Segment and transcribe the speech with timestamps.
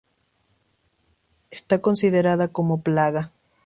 [1.51, 3.29] Está considerada como plaga.